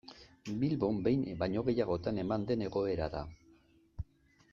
[0.61, 3.25] Bilbon behin baino gehiagotan eman den egoera da.